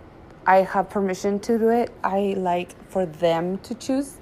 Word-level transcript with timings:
I 0.46 0.62
have 0.62 0.90
permission 0.90 1.38
to 1.40 1.58
do 1.58 1.68
it, 1.68 1.92
I 2.02 2.34
like 2.36 2.74
for 2.90 3.06
them 3.06 3.58
to 3.58 3.74
choose 3.74 4.18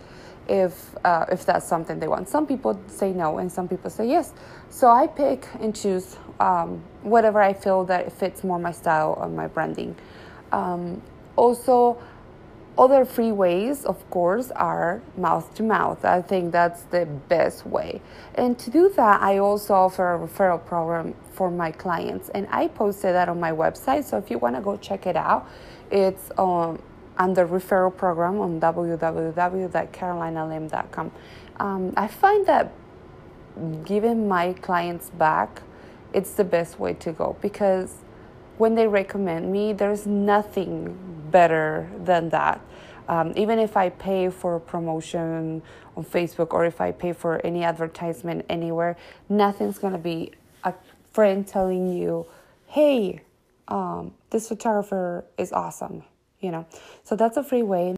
if 0.49 0.95
uh, 1.05 1.27
if 1.31 1.45
that's 1.45 1.67
something 1.67 1.99
they 1.99 2.09
want. 2.09 2.29
Some 2.29 2.47
people 2.47 2.81
say 2.87 3.13
no, 3.13 3.39
and 3.39 3.51
some 3.51 3.69
people 3.69 3.91
say 3.91 4.09
yes. 4.09 4.33
So 4.71 4.89
I 4.89 5.07
pick 5.07 5.47
and 5.61 5.75
choose 5.75 6.17
um, 6.41 6.83
whatever 7.03 7.41
I 7.41 7.53
feel 7.53 7.85
that 7.85 8.13
fits 8.13 8.45
more 8.45 8.59
my 8.59 8.73
style 8.73 9.17
or 9.19 9.29
my 9.29 9.47
branding. 9.47 9.97
Um, 10.53 11.03
also, 11.37 11.99
other 12.79 13.05
free 13.05 13.33
ways, 13.33 13.85
of 13.85 14.09
course, 14.11 14.53
are 14.53 15.03
mouth 15.17 15.53
to 15.55 15.63
mouth. 15.63 16.05
I 16.05 16.23
think 16.23 16.53
that's 16.53 16.83
the 16.83 17.07
best 17.07 17.67
way. 17.67 18.01
And 18.35 18.59
to 18.59 18.71
do 18.71 18.91
that, 18.97 19.23
I 19.23 19.39
also 19.39 19.75
offer 19.75 20.15
a 20.15 20.19
referral 20.19 20.65
program 20.65 21.15
for 21.33 21.51
my 21.51 21.73
clients, 21.73 22.29
and 22.31 22.49
I 22.51 22.69
posted 22.69 23.15
that 23.15 23.29
on 23.29 23.39
my 23.41 23.53
website. 23.53 24.05
So 24.05 24.17
if 24.19 24.31
you 24.31 24.39
want 24.39 24.57
to 24.57 24.63
go 24.63 24.77
check 24.77 25.07
it 25.07 25.17
out, 25.17 25.49
it's 25.91 26.31
on 26.33 26.83
under 27.19 27.47
referral 27.47 27.97
program 27.97 28.41
on 28.41 28.61
www.carolinalim.com. 28.61 31.13
Um, 31.59 31.95
I 31.97 32.09
find 32.09 32.47
that 32.47 32.73
giving 33.85 34.29
my 34.29 34.53
clients 34.53 35.09
back, 35.11 35.63
it's 36.13 36.35
the 36.35 36.45
best 36.45 36.79
way 36.79 36.93
to 36.95 37.13
go 37.13 37.37
because 37.41 37.97
when 38.59 38.75
they 38.75 38.87
recommend 38.87 39.51
me, 39.53 39.73
there's 39.73 40.07
nothing 40.07 41.16
better 41.37 41.91
than 42.11 42.31
that. 42.31 42.59
Um, 43.09 43.35
even 43.37 43.59
if 43.59 43.77
I 43.77 43.91
pay 43.91 44.31
for 44.31 44.57
a 44.57 44.61
promotion 44.75 45.63
on 45.95 46.03
Facebook 46.17 46.51
or 46.57 46.65
if 46.65 46.81
I 46.81 46.93
pay 46.93 47.13
for 47.13 47.33
any 47.45 47.63
advertisement 47.63 48.47
anywhere, 48.49 48.97
nothing's 49.29 49.79
gonna 49.79 50.05
be 50.13 50.33
a 50.65 50.73
friend 51.13 51.47
telling 51.47 51.85
you, 52.01 52.25
hey, 52.69 53.21
um, 53.69 54.15
this 54.31 54.49
photographer 54.49 55.27
is 55.37 55.53
awesome, 55.53 56.05
you 56.41 56.51
know. 56.51 56.65
So 57.05 57.13
that's 57.17 57.37
a 57.37 57.45
free 57.45 57.67
way. 57.75 57.97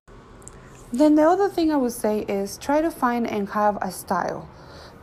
Then 0.92 1.14
the 1.14 1.26
other 1.34 1.48
thing 1.48 1.70
I 1.70 1.76
would 1.76 1.92
say 1.92 2.14
is 2.40 2.58
try 2.58 2.80
to 2.80 2.90
find 2.90 3.24
and 3.24 3.48
have 3.50 3.78
a 3.80 3.92
style. 3.92 4.48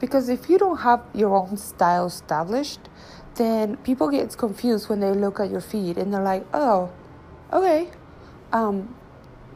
Because 0.01 0.28
if 0.28 0.50
you 0.50 0.57
don't 0.57 0.79
have 0.90 1.01
your 1.13 1.34
own 1.38 1.56
style 1.56 2.07
established, 2.07 2.84
then 3.35 3.78
people 3.78 4.09
get 4.09 4.38
confused 4.38 4.90
when 4.90 5.00
they 5.00 5.12
look 5.12 5.40
at 5.40 5.50
your 5.50 5.62
feed 5.62 5.97
and 5.97 6.13
they're 6.13 6.29
like, 6.34 6.45
oh, 6.53 6.91
okay. 7.53 7.91
Um, 8.56 8.96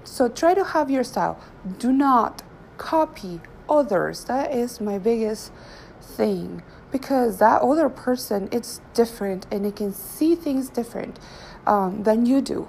so 0.04 0.28
try 0.28 0.54
to 0.54 0.64
have 0.66 0.92
your 0.92 1.06
style. 1.06 1.40
Do 1.78 1.94
not 1.94 2.44
copy 2.78 3.40
others. 3.70 4.26
That 4.26 4.52
is 4.52 4.82
my 4.82 4.98
biggest 4.98 5.54
thing 6.02 6.64
because 6.92 7.38
that 7.38 7.62
other 7.62 7.88
person 7.88 8.50
it's 8.52 8.82
different 8.94 9.46
and 9.52 9.66
it 9.66 9.78
can 9.78 9.94
see 9.94 10.36
things 10.36 10.70
different 10.70 11.18
um, 11.66 12.04
than 12.04 12.26
you 12.26 12.42
do. 12.42 12.68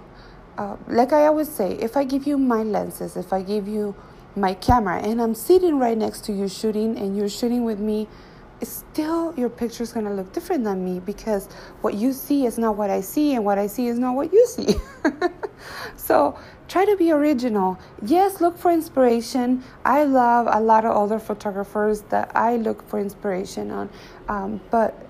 Uh, 0.57 0.77
like 0.87 1.13
I 1.13 1.27
always 1.27 1.49
say, 1.49 1.73
if 1.73 1.97
I 1.97 2.05
give 2.05 2.29
you 2.29 2.39
my 2.39 2.63
lenses, 2.63 3.17
if 3.17 3.33
I 3.33 3.43
give 3.43 3.67
you 3.67 3.97
my 4.37 4.55
camera, 4.55 5.01
and 5.01 5.21
I'm 5.21 5.35
sitting 5.35 5.81
right 5.81 5.99
next 5.99 6.25
to 6.27 6.33
you 6.33 6.49
shooting, 6.49 6.97
and 6.97 7.17
you're 7.17 7.29
shooting 7.29 7.65
with 7.65 7.81
me 7.81 8.07
still 8.63 9.35
your 9.39 9.49
picture 9.49 9.83
is 9.83 9.93
going 9.93 10.05
to 10.05 10.13
look 10.13 10.33
different 10.35 10.65
than 10.65 10.85
me 10.85 11.01
because 11.01 11.47
what 11.81 11.95
you 11.95 12.13
see 12.13 12.45
is 12.45 12.59
not 12.59 12.77
what 12.77 12.91
I 12.91 13.01
see, 13.01 13.35
and 13.35 13.45
what 13.45 13.59
I 13.59 13.67
see 13.67 13.89
is 13.89 13.99
not 13.99 14.15
what 14.15 14.33
you 14.33 14.47
see. 14.47 14.75
so 15.97 16.39
try 16.69 16.85
to 16.85 16.97
be 16.97 17.13
original. 17.13 17.79
Yes, 18.03 18.41
look 18.41 18.57
for 18.57 18.71
inspiration. 18.71 19.63
I 19.85 20.05
love 20.05 20.49
a 20.51 20.61
lot 20.61 20.85
of 20.85 20.97
other 20.97 21.19
photographers 21.19 22.03
that 22.11 22.31
I 22.35 22.57
look 22.57 22.87
for 22.89 22.99
inspiration 22.99 23.71
on, 23.71 23.91
um, 24.29 24.61
but 24.71 25.07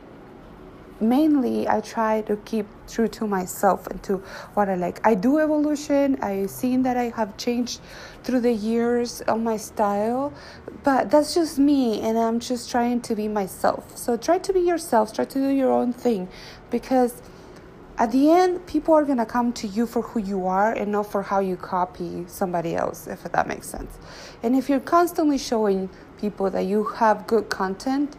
mainly 1.00 1.69
I 1.69 1.81
try 1.81 2.22
to 2.22 2.37
keep 2.37 2.66
true 2.89 3.09
to 3.09 3.27
myself 3.27 3.87
and 3.87 4.03
to 4.05 4.19
what 4.55 4.69
I 4.69 4.75
like. 4.75 5.05
I 5.06 5.15
do 5.15 5.39
evolution. 5.39 6.19
I've 6.22 6.50
seen 6.50 6.83
that 6.83 6.97
I 6.97 7.10
have 7.16 7.37
changed 7.37 7.81
through 8.22 8.41
the 8.41 8.53
years 8.53 9.21
of 9.22 9.41
my 9.41 9.56
style, 9.56 10.33
but 10.84 11.10
that's 11.10 11.34
just 11.34 11.59
me 11.59 12.00
and 12.00 12.19
I'm 12.19 12.41
just 12.41 12.71
trying 12.71 13.00
to 13.03 13.15
be 13.15 13.28
myself. 13.28 13.97
So 13.97 14.16
try 14.16 14.39
to 14.39 14.53
be 14.53 14.60
yourself, 14.60 15.12
try 15.15 15.25
to 15.25 15.39
do 15.39 15.49
your 15.49 15.72
own 15.72 15.93
thing 15.93 16.28
because 16.71 17.22
at 18.00 18.11
the 18.12 18.31
end 18.31 18.66
people 18.66 18.94
are 18.94 19.05
going 19.05 19.19
to 19.19 19.27
come 19.27 19.53
to 19.53 19.66
you 19.69 19.87
for 19.87 20.00
who 20.00 20.21
you 20.21 20.47
are 20.47 20.72
and 20.72 20.91
not 20.91 21.12
for 21.12 21.22
how 21.22 21.38
you 21.38 21.55
copy 21.55 22.25
somebody 22.27 22.75
else 22.75 23.06
if 23.06 23.22
that 23.25 23.47
makes 23.47 23.69
sense. 23.69 23.99
And 24.43 24.56
if 24.56 24.71
you're 24.71 24.81
constantly 24.81 25.37
showing 25.37 25.91
people 26.19 26.49
that 26.50 26.62
you 26.62 26.84
have 26.84 27.27
good 27.27 27.50
content, 27.50 28.16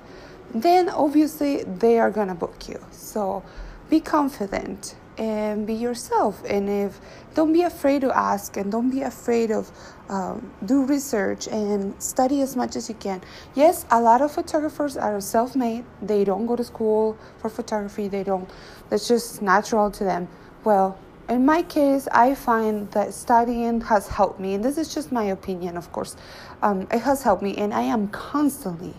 then 0.54 0.88
obviously 0.88 1.64
they 1.64 2.00
are 2.00 2.12
gonna 2.12 2.36
book 2.36 2.70
you. 2.70 2.80
So 2.92 3.44
be 3.90 4.00
confident 4.00 4.96
and 5.18 5.66
be 5.66 5.74
yourself. 5.74 6.44
And 6.48 6.70
if 6.70 7.00
don't 7.34 7.54
be 7.54 7.64
afraid 7.64 8.02
to 8.02 8.16
ask 8.16 8.58
and 8.58 8.72
don't 8.72 8.90
be 8.90 9.02
afraid 9.02 9.52
of 9.52 9.72
um, 10.10 10.52
do 10.66 10.84
research 10.86 11.48
and 11.48 12.02
study 12.02 12.42
as 12.42 12.56
much 12.56 12.76
as 12.76 12.90
you 12.90 12.96
can. 12.96 13.22
Yes, 13.56 13.86
a 13.92 14.02
lot 14.02 14.22
of 14.22 14.32
photographers 14.32 14.98
are 14.98 15.20
self-made. 15.22 15.86
They 16.02 16.24
don't 16.24 16.46
go 16.46 16.56
to 16.56 16.64
school 16.64 17.18
for 17.40 17.50
photography. 17.50 18.08
They 18.08 18.24
don't. 18.24 18.50
That's 18.90 19.08
just 19.08 19.42
natural 19.42 19.90
to 19.92 20.04
them. 20.04 20.28
Well, 20.64 20.98
in 21.30 21.46
my 21.46 21.64
case, 21.64 22.08
I 22.12 22.36
find 22.36 22.92
that 22.92 23.14
studying 23.14 23.82
has 23.82 24.08
helped 24.08 24.40
me, 24.40 24.54
and 24.54 24.64
this 24.64 24.78
is 24.78 24.94
just 24.94 25.12
my 25.12 25.24
opinion, 25.24 25.78
of 25.78 25.92
course. 25.92 26.18
Um, 26.62 26.88
it 26.92 27.00
has 27.00 27.24
helped 27.24 27.42
me, 27.42 27.56
and 27.56 27.74
I 27.74 27.82
am 27.82 28.10
constantly 28.10 28.94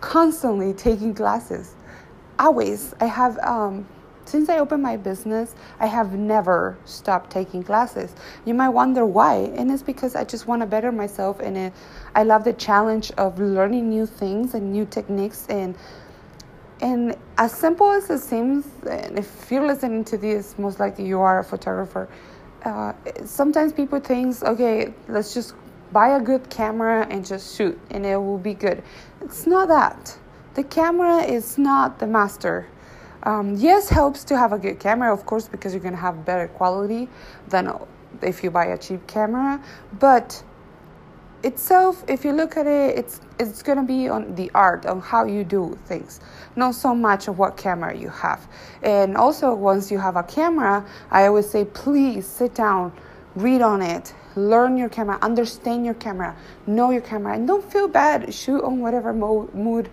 constantly 0.00 0.72
taking 0.72 1.14
classes. 1.14 1.74
Always. 2.38 2.94
I 3.00 3.06
have, 3.06 3.38
um, 3.40 3.86
since 4.30 4.48
I 4.48 4.58
opened 4.58 4.82
my 4.82 4.96
business, 4.96 5.54
I 5.80 5.86
have 5.86 6.12
never 6.14 6.78
stopped 6.84 7.30
taking 7.30 7.62
classes. 7.62 8.14
You 8.44 8.54
might 8.54 8.70
wonder 8.70 9.04
why, 9.04 9.34
and 9.56 9.70
it's 9.70 9.82
because 9.82 10.14
I 10.14 10.24
just 10.24 10.46
want 10.46 10.62
to 10.62 10.66
better 10.66 10.92
myself, 10.92 11.40
and 11.40 11.56
it, 11.56 11.72
I 12.14 12.22
love 12.22 12.44
the 12.44 12.52
challenge 12.52 13.10
of 13.18 13.38
learning 13.38 13.88
new 13.90 14.06
things 14.06 14.54
and 14.54 14.72
new 14.72 14.86
techniques. 14.86 15.46
And 15.48 15.76
and 16.80 17.16
as 17.36 17.52
simple 17.52 17.90
as 17.90 18.08
it 18.10 18.20
seems, 18.20 18.66
and 18.88 19.18
if 19.18 19.50
you're 19.50 19.66
listening 19.66 20.04
to 20.04 20.16
this, 20.16 20.58
most 20.58 20.80
likely 20.80 21.06
you 21.06 21.20
are 21.20 21.40
a 21.40 21.44
photographer. 21.44 22.08
Uh, 22.64 22.92
sometimes 23.24 23.72
people 23.72 24.00
think, 24.00 24.42
okay, 24.42 24.92
let's 25.08 25.34
just 25.34 25.54
buy 25.92 26.16
a 26.16 26.20
good 26.20 26.48
camera 26.50 27.06
and 27.10 27.26
just 27.26 27.56
shoot 27.56 27.78
and 27.90 28.06
it 28.06 28.16
will 28.16 28.38
be 28.38 28.54
good. 28.54 28.82
It's 29.22 29.46
not 29.46 29.68
that. 29.68 30.16
the 30.54 30.64
camera 30.64 31.22
is 31.22 31.58
not 31.58 31.98
the 31.98 32.06
master. 32.06 32.66
Um, 33.22 33.54
yes, 33.56 33.88
helps 33.88 34.24
to 34.24 34.36
have 34.36 34.52
a 34.52 34.58
good 34.58 34.78
camera, 34.78 35.12
of 35.12 35.26
course, 35.26 35.48
because 35.48 35.74
you're 35.74 35.82
gonna 35.82 35.96
have 35.96 36.24
better 36.24 36.48
quality 36.48 37.08
than 37.48 37.72
if 38.22 38.42
you 38.42 38.50
buy 38.50 38.66
a 38.66 38.78
cheap 38.78 39.06
camera. 39.06 39.62
But 39.98 40.42
itself, 41.42 42.04
if 42.08 42.24
you 42.24 42.32
look 42.32 42.56
at 42.56 42.66
it, 42.66 42.98
it's 42.98 43.20
it's 43.38 43.62
gonna 43.62 43.84
be 43.84 44.08
on 44.08 44.34
the 44.34 44.50
art 44.54 44.86
on 44.86 45.00
how 45.00 45.24
you 45.24 45.44
do 45.44 45.78
things, 45.86 46.20
not 46.56 46.74
so 46.74 46.94
much 46.94 47.28
of 47.28 47.38
what 47.38 47.56
camera 47.56 47.94
you 47.96 48.08
have. 48.08 48.46
And 48.82 49.16
also, 49.16 49.54
once 49.54 49.90
you 49.90 49.98
have 49.98 50.16
a 50.16 50.22
camera, 50.22 50.86
I 51.10 51.26
always 51.26 51.48
say, 51.48 51.64
please 51.64 52.26
sit 52.26 52.54
down, 52.54 52.92
read 53.34 53.62
on 53.62 53.82
it, 53.82 54.14
learn 54.36 54.76
your 54.76 54.88
camera, 54.88 55.18
understand 55.22 55.84
your 55.84 55.94
camera, 55.94 56.36
know 56.66 56.90
your 56.90 57.02
camera, 57.02 57.34
and 57.34 57.46
don't 57.46 57.70
feel 57.70 57.88
bad. 57.88 58.32
Shoot 58.32 58.62
on 58.62 58.80
whatever 58.80 59.12
mode, 59.12 59.54
mood, 59.54 59.88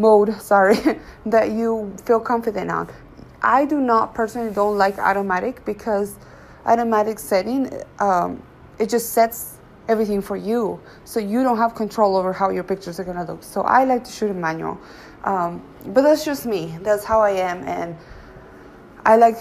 mode, 0.00 0.40
sorry, 0.42 0.78
that 1.26 1.50
you 1.52 1.94
feel 2.04 2.20
confident 2.20 2.70
on. 2.70 2.88
I 3.42 3.64
do 3.64 3.80
not 3.80 4.14
personally 4.14 4.52
don't 4.52 4.76
like 4.76 4.98
automatic 4.98 5.64
because 5.64 6.16
automatic 6.66 7.18
setting 7.18 7.72
um, 7.98 8.42
it 8.78 8.88
just 8.88 9.10
sets 9.10 9.58
everything 9.88 10.20
for 10.22 10.36
you, 10.36 10.80
so 11.04 11.20
you 11.20 11.42
don't 11.42 11.56
have 11.56 11.74
control 11.74 12.16
over 12.16 12.32
how 12.32 12.50
your 12.50 12.64
pictures 12.64 13.00
are 13.00 13.04
gonna 13.04 13.24
look. 13.24 13.42
So 13.42 13.62
I 13.62 13.84
like 13.84 14.04
to 14.04 14.12
shoot 14.12 14.30
in 14.30 14.40
manual, 14.40 14.78
um, 15.24 15.62
but 15.86 16.02
that's 16.02 16.24
just 16.24 16.46
me. 16.46 16.78
That's 16.82 17.04
how 17.04 17.20
I 17.20 17.30
am, 17.30 17.64
and 17.64 17.96
I 19.04 19.16
like 19.16 19.36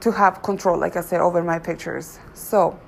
to 0.00 0.12
have 0.12 0.42
control, 0.42 0.78
like 0.78 0.96
I 0.96 1.00
said, 1.00 1.20
over 1.20 1.42
my 1.42 1.58
pictures. 1.58 2.18
So 2.34 2.78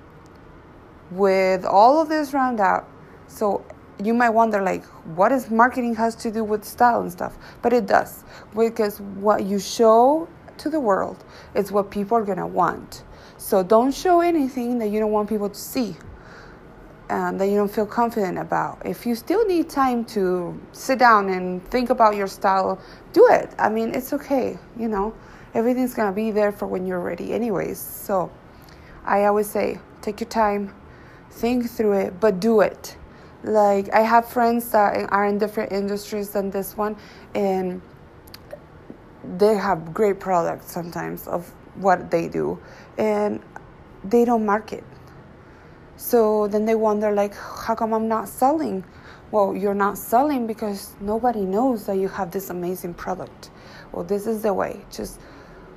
with 1.10 1.64
all 1.64 2.00
of 2.00 2.08
this 2.08 2.32
round 2.32 2.60
out, 2.60 2.88
so 3.26 3.64
you 4.02 4.14
might 4.14 4.30
wonder 4.30 4.62
like 4.62 4.84
what 5.16 5.32
is 5.32 5.50
marketing 5.50 5.94
has 5.96 6.14
to 6.16 6.30
do 6.30 6.44
with 6.44 6.64
style 6.64 7.00
and 7.00 7.10
stuff? 7.10 7.36
But 7.62 7.72
it 7.72 7.86
does 7.86 8.24
because 8.56 9.00
what 9.00 9.44
you 9.44 9.58
show 9.58 10.28
to 10.58 10.70
the 10.70 10.80
world 10.80 11.24
is 11.54 11.72
what 11.72 11.90
people 11.90 12.16
are 12.16 12.24
going 12.24 12.38
to 12.38 12.46
want. 12.46 13.04
So 13.36 13.62
don't 13.62 13.92
show 13.92 14.20
anything 14.20 14.78
that 14.78 14.88
you 14.88 15.00
don't 15.00 15.12
want 15.12 15.28
people 15.28 15.48
to 15.48 15.58
see 15.58 15.96
and 17.08 17.40
that 17.40 17.46
you 17.46 17.56
don't 17.56 17.72
feel 17.72 17.86
confident 17.86 18.38
about. 18.38 18.84
If 18.84 19.06
you 19.06 19.14
still 19.14 19.46
need 19.46 19.70
time 19.70 20.04
to 20.06 20.60
sit 20.72 20.98
down 20.98 21.30
and 21.30 21.64
think 21.70 21.90
about 21.90 22.16
your 22.16 22.26
style 22.26 22.80
do 23.12 23.26
it. 23.28 23.50
I 23.58 23.68
mean 23.68 23.94
it's 23.94 24.12
okay 24.12 24.58
you 24.78 24.88
know? 24.88 25.14
Everything's 25.54 25.94
going 25.94 26.08
to 26.08 26.14
be 26.14 26.30
there 26.30 26.52
for 26.52 26.66
when 26.66 26.86
you're 26.86 27.00
ready 27.00 27.32
anyways. 27.32 27.78
So 27.78 28.30
i 29.04 29.24
always 29.24 29.48
say 29.48 29.78
take 30.02 30.20
your 30.20 30.28
time 30.28 30.74
think 31.38 31.70
through 31.70 31.92
it, 31.92 32.20
but 32.20 32.40
do 32.40 32.60
it. 32.60 32.96
Like 33.44 33.92
I 33.92 34.00
have 34.00 34.28
friends 34.28 34.70
that 34.70 35.08
are 35.10 35.26
in 35.26 35.38
different 35.38 35.72
industries 35.72 36.30
than 36.30 36.50
this 36.50 36.76
one, 36.76 36.96
and 37.34 37.80
they 39.38 39.54
have 39.54 39.94
great 39.94 40.20
products 40.20 40.70
sometimes 40.70 41.28
of 41.28 41.48
what 41.76 42.10
they 42.10 42.28
do, 42.28 42.58
and 42.96 43.40
they 44.04 44.24
don't 44.24 44.44
market. 44.44 44.84
So 45.96 46.46
then 46.48 46.64
they 46.64 46.74
wonder, 46.74 47.10
like, 47.10 47.34
how 47.34 47.74
come 47.74 47.92
I'm 47.92 48.06
not 48.06 48.28
selling? 48.28 48.84
Well, 49.30 49.54
you're 49.54 49.74
not 49.74 49.98
selling 49.98 50.46
because 50.46 50.94
nobody 51.00 51.40
knows 51.40 51.86
that 51.86 51.96
you 51.96 52.08
have 52.08 52.30
this 52.30 52.50
amazing 52.50 52.94
product. 52.94 53.50
Well, 53.92 54.04
this 54.04 54.26
is 54.26 54.42
the 54.42 54.54
way. 54.54 54.84
Just 54.90 55.20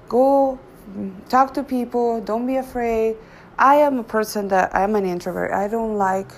go 0.07 0.59
mm, 0.91 1.27
talk 1.27 1.53
to 1.55 1.63
people, 1.63 2.21
don't 2.21 2.45
be 2.45 2.57
afraid 2.57 3.17
I 3.61 3.75
am 3.75 3.99
a 3.99 4.03
person 4.03 4.47
that 4.47 4.75
I'm 4.75 4.95
an 4.95 5.05
introvert. 5.05 5.51
I 5.51 5.67
don't 5.67 5.95
like 5.95 6.31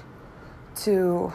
to 0.78 1.31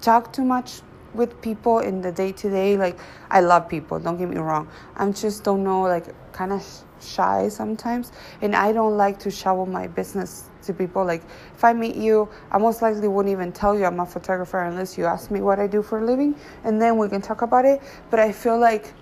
talk 0.00 0.32
too 0.32 0.44
much 0.44 0.82
with 1.14 1.40
people 1.42 1.80
in 1.80 2.00
the 2.00 2.12
day 2.12 2.32
to 2.32 2.50
day. 2.50 2.76
Like, 2.76 2.98
I 3.30 3.40
love 3.40 3.68
people, 3.68 3.98
don't 3.98 4.16
get 4.16 4.28
me 4.28 4.38
wrong. 4.38 4.68
I 4.96 5.10
just 5.10 5.44
don't 5.44 5.64
know, 5.64 5.82
like, 5.82 6.06
kind 6.32 6.52
of 6.52 6.64
shy 7.00 7.48
sometimes. 7.48 8.12
And 8.42 8.54
I 8.54 8.72
don't 8.72 8.96
like 8.96 9.18
to 9.20 9.30
show 9.30 9.64
my 9.66 9.86
business 9.86 10.50
to 10.62 10.72
people. 10.72 11.04
Like, 11.04 11.22
if 11.54 11.64
I 11.64 11.72
meet 11.72 11.96
you, 11.96 12.28
I 12.50 12.58
most 12.58 12.82
likely 12.82 13.08
wouldn't 13.08 13.32
even 13.32 13.52
tell 13.52 13.78
you 13.78 13.84
I'm 13.84 14.00
a 14.00 14.06
photographer 14.06 14.62
unless 14.62 14.96
you 14.96 15.04
ask 15.04 15.30
me 15.30 15.40
what 15.40 15.58
I 15.58 15.66
do 15.66 15.82
for 15.82 16.00
a 16.00 16.04
living. 16.04 16.34
And 16.64 16.80
then 16.80 16.96
we 16.98 17.08
can 17.08 17.22
talk 17.22 17.42
about 17.42 17.64
it. 17.64 17.80
But 18.10 18.20
I 18.20 18.32
feel 18.32 18.58
like 18.58 18.92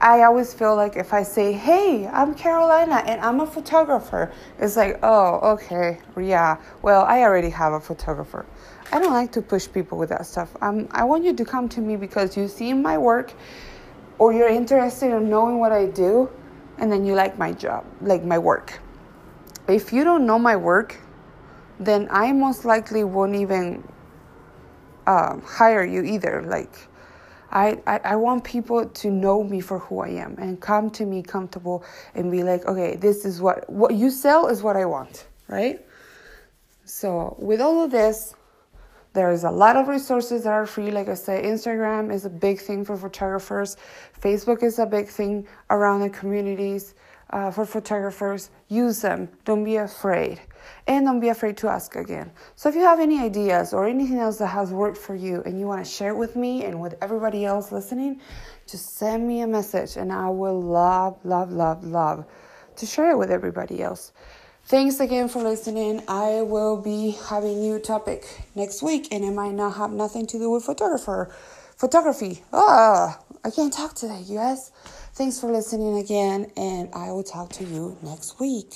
I 0.00 0.22
always 0.24 0.52
feel 0.52 0.76
like 0.76 0.96
if 0.96 1.14
I 1.14 1.22
say, 1.22 1.52
hey, 1.52 2.06
I'm 2.06 2.34
Carolina 2.34 3.02
and 3.06 3.20
I'm 3.20 3.40
a 3.40 3.46
photographer, 3.46 4.32
it's 4.58 4.76
like, 4.76 4.98
oh, 5.02 5.52
okay, 5.52 5.98
yeah, 6.20 6.58
well, 6.82 7.02
I 7.02 7.20
already 7.20 7.50
have 7.50 7.72
a 7.72 7.80
photographer. 7.80 8.44
I 8.94 9.00
don't 9.00 9.12
like 9.12 9.32
to 9.32 9.42
push 9.42 9.66
people 9.66 9.98
with 9.98 10.10
that 10.10 10.24
stuff. 10.24 10.56
Um, 10.62 10.86
I 10.92 11.02
want 11.02 11.24
you 11.24 11.34
to 11.34 11.44
come 11.44 11.68
to 11.70 11.80
me 11.80 11.96
because 11.96 12.36
you 12.36 12.46
see 12.46 12.72
my 12.72 12.96
work 12.96 13.32
or 14.20 14.32
you're 14.32 14.48
interested 14.48 15.12
in 15.12 15.28
knowing 15.28 15.58
what 15.58 15.72
I 15.72 15.86
do 15.86 16.30
and 16.78 16.92
then 16.92 17.04
you 17.04 17.16
like 17.16 17.36
my 17.36 17.50
job, 17.50 17.84
like 18.00 18.22
my 18.22 18.38
work. 18.38 18.78
If 19.66 19.92
you 19.92 20.04
don't 20.04 20.24
know 20.26 20.38
my 20.38 20.54
work, 20.54 20.96
then 21.80 22.06
I 22.08 22.30
most 22.30 22.64
likely 22.64 23.02
won't 23.02 23.34
even 23.34 23.82
uh, 25.08 25.40
hire 25.40 25.84
you 25.84 26.04
either. 26.04 26.44
Like, 26.46 26.86
I, 27.50 27.80
I, 27.88 27.98
I 28.04 28.16
want 28.16 28.44
people 28.44 28.86
to 28.86 29.10
know 29.10 29.42
me 29.42 29.60
for 29.60 29.80
who 29.80 30.02
I 30.02 30.10
am 30.10 30.36
and 30.38 30.60
come 30.60 30.88
to 30.90 31.04
me 31.04 31.24
comfortable 31.24 31.84
and 32.14 32.30
be 32.30 32.44
like, 32.44 32.64
okay, 32.66 32.94
this 32.94 33.24
is 33.24 33.40
what 33.40 33.68
what 33.68 33.94
you 33.94 34.10
sell 34.10 34.46
is 34.46 34.62
what 34.62 34.76
I 34.76 34.84
want, 34.84 35.26
right? 35.48 35.84
So 36.84 37.34
with 37.40 37.60
all 37.60 37.82
of 37.82 37.90
this, 37.90 38.36
there's 39.14 39.44
a 39.44 39.50
lot 39.50 39.76
of 39.76 39.88
resources 39.88 40.42
that 40.42 40.52
are 40.52 40.66
free. 40.66 40.90
Like 40.90 41.08
I 41.08 41.14
said, 41.14 41.44
Instagram 41.44 42.12
is 42.12 42.24
a 42.24 42.30
big 42.30 42.60
thing 42.60 42.84
for 42.84 42.96
photographers. 42.96 43.76
Facebook 44.20 44.62
is 44.62 44.78
a 44.78 44.86
big 44.86 45.06
thing 45.06 45.46
around 45.70 46.00
the 46.00 46.10
communities 46.10 46.94
uh, 47.30 47.50
for 47.50 47.64
photographers. 47.64 48.50
Use 48.68 49.00
them. 49.00 49.28
Don't 49.44 49.64
be 49.64 49.76
afraid 49.76 50.40
and 50.86 51.06
don't 51.06 51.20
be 51.20 51.28
afraid 51.28 51.56
to 51.58 51.68
ask 51.68 51.94
again. 51.94 52.32
So 52.56 52.68
if 52.68 52.74
you 52.74 52.82
have 52.82 53.00
any 53.00 53.20
ideas 53.20 53.72
or 53.72 53.86
anything 53.86 54.18
else 54.18 54.38
that 54.38 54.48
has 54.48 54.72
worked 54.72 54.98
for 54.98 55.14
you 55.14 55.42
and 55.46 55.58
you 55.60 55.66
want 55.66 55.84
to 55.84 55.90
share 55.90 56.10
it 56.10 56.16
with 56.16 56.36
me 56.36 56.64
and 56.64 56.80
with 56.80 56.96
everybody 57.00 57.44
else 57.44 57.70
listening, 57.70 58.20
just 58.66 58.96
send 58.96 59.26
me 59.26 59.40
a 59.42 59.46
message 59.46 59.96
and 59.96 60.12
I 60.12 60.28
will 60.28 60.60
love, 60.60 61.18
love, 61.24 61.52
love, 61.52 61.84
love 61.84 62.24
to 62.76 62.86
share 62.86 63.10
it 63.10 63.18
with 63.18 63.30
everybody 63.30 63.82
else. 63.82 64.12
Thanks 64.66 64.98
again 64.98 65.28
for 65.28 65.42
listening. 65.42 66.02
I 66.08 66.40
will 66.40 66.78
be 66.78 67.18
having 67.28 67.50
a 67.50 67.60
new 67.60 67.78
topic 67.78 68.24
next 68.54 68.82
week 68.82 69.08
and 69.12 69.22
it 69.22 69.32
might 69.32 69.52
not 69.52 69.76
have 69.76 69.90
nothing 69.92 70.26
to 70.28 70.38
do 70.38 70.50
with 70.50 70.64
photographer 70.64 71.30
photography. 71.76 72.42
Ah, 72.50 73.20
I 73.44 73.50
can't 73.50 73.70
talk 73.70 73.92
today, 73.92 74.22
you 74.26 74.38
guys. 74.38 74.72
Thanks 75.12 75.38
for 75.38 75.52
listening 75.52 75.98
again 75.98 76.50
and 76.56 76.88
I 76.94 77.12
will 77.12 77.22
talk 77.22 77.50
to 77.52 77.64
you 77.64 77.98
next 78.02 78.40
week. 78.40 78.72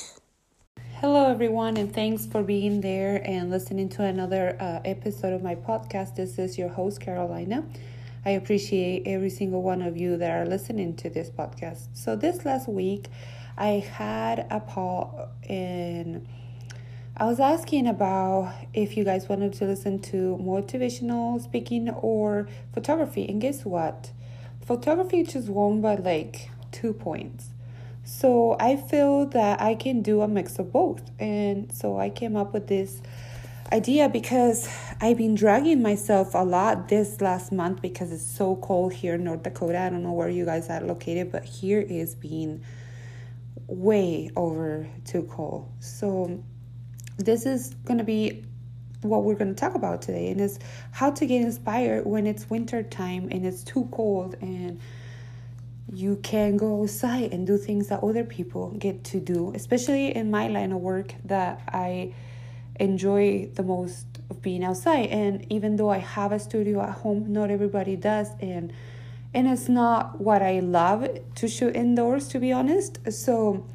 Hello, 1.01 1.31
everyone, 1.31 1.79
and 1.79 1.91
thanks 1.91 2.27
for 2.27 2.43
being 2.43 2.83
there 2.83 3.23
and 3.25 3.49
listening 3.49 3.89
to 3.89 4.03
another 4.03 4.59
uh, 4.61 4.81
episode 4.85 5.33
of 5.33 5.43
my 5.43 5.55
podcast. 5.55 6.17
This 6.17 6.39
is 6.39 6.59
your 6.59 6.69
host, 6.69 7.01
Carolina. 7.01 7.65
I 8.27 8.33
appreciate 8.33 9.07
every 9.07 9.31
single 9.31 9.63
one 9.63 9.81
of 9.81 9.97
you 9.97 10.19
that 10.19 10.31
are 10.33 10.45
listening 10.45 10.97
to 10.97 11.09
this 11.09 11.31
podcast. 11.31 11.97
So, 11.97 12.15
this 12.15 12.45
last 12.45 12.69
week, 12.69 13.07
I 13.59 13.85
had 13.93 14.47
a 14.51 14.61
poll 14.61 15.29
and 15.49 16.25
I 17.17 17.25
was 17.25 17.41
asking 17.41 17.89
about 17.89 18.55
if 18.73 18.97
you 18.97 19.03
guys 19.03 19.29
wanted 19.29 19.53
to 19.55 19.65
listen 19.65 19.99
to 20.13 20.39
motivational 20.41 21.43
speaking 21.43 21.91
or 21.91 22.49
photography. 22.73 23.29
And 23.29 23.41
guess 23.41 23.65
what? 23.65 24.13
Photography 24.65 25.25
just 25.25 25.49
won 25.49 25.81
by 25.81 25.97
like 25.97 26.51
two 26.71 26.93
points. 26.93 27.49
So 28.05 28.57
I 28.61 28.77
feel 28.77 29.27
that 29.27 29.61
I 29.61 29.75
can 29.75 30.03
do 30.03 30.23
a 30.23 30.29
mix 30.29 30.61
of 30.61 30.73
both. 30.73 31.03
And 31.19 31.73
so 31.73 31.99
I 31.99 32.11
came 32.11 32.37
up 32.37 32.55
with 32.55 32.69
this 32.69 33.03
idea 33.73 34.09
because 34.09 34.69
I've 35.01 35.17
been 35.17 35.35
dragging 35.35 35.83
myself 35.83 36.37
a 36.37 36.45
lot 36.45 36.89
this 36.89 37.21
last 37.21 37.51
month 37.51 37.83
because 37.83 38.13
it's 38.13 38.23
so 38.23 38.55
cold 38.55 38.93
here 38.93 39.17
in 39.17 39.25
North 39.25 39.43
Dakota. 39.43 39.81
I 39.81 39.91
don't 39.91 40.05
know 40.05 40.13
where 40.13 40.29
you 40.29 40.45
guys 40.45 40.71
are 40.71 40.81
located, 40.81 41.33
but 41.33 41.45
here 41.45 41.81
is 41.81 42.15
being 42.15 42.63
way 43.67 44.31
over 44.37 44.89
too 45.05 45.23
cold. 45.31 45.71
So 45.81 46.43
this 47.17 47.47
is 47.47 47.75
going 47.85 47.99
to 47.99 48.05
be 48.05 48.45
what 49.03 49.25
we're 49.25 49.35
going 49.35 49.55
to 49.55 49.61
talk 49.61 49.75
about 49.75 50.03
today 50.03 50.31
and 50.31 50.41
is 50.41 50.59
how 50.91 51.11
to 51.11 51.27
get 51.27 51.41
inspired 51.41 52.05
when 52.05 52.27
it's 52.27 52.51
winter 52.51 52.83
time 52.83 53.29
and 53.31 53.47
it's 53.47 53.63
too 53.63 53.89
cold 53.93 54.37
and 54.41 54.81
you 55.93 56.17
can 56.17 56.57
go 56.57 56.83
outside 56.83 57.33
and 57.33 57.47
do 57.47 57.57
things 57.57 57.89
that 57.89 58.03
other 58.03 58.25
people 58.25 58.71
get 58.73 59.05
to 59.05 59.21
do, 59.21 59.53
especially 59.55 60.15
in 60.15 60.31
my 60.31 60.49
line 60.49 60.73
of 60.73 60.81
work 60.81 61.15
that 61.25 61.63
I 61.69 62.13
enjoy 62.79 63.49
the 63.55 63.63
most 63.63 64.07
of 64.31 64.43
being 64.43 64.65
outside. 64.65 65.07
And 65.07 65.51
even 65.51 65.77
though 65.77 65.91
I 65.91 65.99
have 65.99 66.33
a 66.33 66.39
studio 66.39 66.83
at 66.83 66.91
home, 66.91 67.33
not 67.33 67.51
everybody 67.51 67.97
does. 67.97 68.29
And 68.41 68.73
and 69.35 69.47
it's 69.47 69.69
not 69.69 70.21
what 70.21 70.43
I 70.43 70.61
love 70.61 71.09
to 71.37 71.49
shoot 71.49 71.77
indoors, 71.77 72.29
to 72.29 72.39
be 72.39 72.53
honest. 72.53 72.99
So 73.13 73.67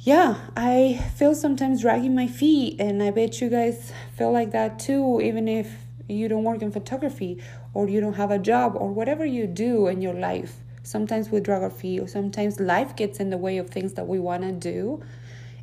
yeah, 0.00 0.36
I 0.56 1.04
feel 1.16 1.34
sometimes 1.34 1.82
dragging 1.82 2.14
my 2.14 2.26
feet, 2.26 2.80
and 2.80 3.02
I 3.02 3.10
bet 3.10 3.40
you 3.40 3.48
guys 3.48 3.92
feel 4.16 4.32
like 4.32 4.52
that 4.52 4.78
too, 4.78 5.20
even 5.20 5.48
if 5.48 5.86
you 6.08 6.28
don't 6.28 6.44
work 6.44 6.62
in 6.62 6.70
photography 6.70 7.42
or 7.74 7.88
you 7.88 8.00
don't 8.00 8.14
have 8.14 8.30
a 8.30 8.38
job 8.38 8.74
or 8.76 8.90
whatever 8.90 9.24
you 9.24 9.46
do 9.46 9.86
in 9.88 10.00
your 10.00 10.14
life. 10.14 10.56
Sometimes 10.82 11.28
with 11.28 11.44
geography 11.44 12.00
or 12.00 12.08
sometimes 12.08 12.60
life 12.60 12.96
gets 12.96 13.20
in 13.20 13.28
the 13.30 13.36
way 13.36 13.58
of 13.58 13.68
things 13.68 13.92
that 13.94 14.06
we 14.06 14.18
want 14.18 14.42
to 14.42 14.52
do. 14.52 15.02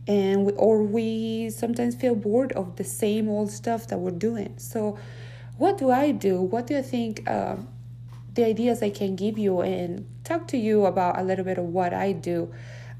And 0.08 0.46
we, 0.46 0.52
or 0.54 0.84
we 0.84 1.50
sometimes 1.50 1.96
feel 1.96 2.14
bored 2.14 2.52
of 2.52 2.76
the 2.76 2.84
same 2.84 3.28
old 3.28 3.50
stuff 3.50 3.88
that 3.88 3.98
we're 3.98 4.12
doing. 4.12 4.54
So 4.58 5.00
what 5.58 5.80
do 5.80 5.90
i 5.90 6.12
do? 6.12 6.42
What 6.42 6.68
do 6.68 6.76
you 6.76 6.84
think 6.84 7.28
uh, 7.28 7.56
the 8.36 8.46
ideas 8.46 8.82
i 8.84 8.90
can 8.90 9.16
give 9.16 9.38
you 9.38 9.62
and 9.62 10.06
talk 10.24 10.48
to 10.48 10.58
you 10.58 10.86
about 10.86 11.20
a 11.20 11.24
little 11.24 11.46
bit 11.46 11.58
of 11.58 11.66
what 11.66 11.94
i 11.94 12.12
do 12.12 12.52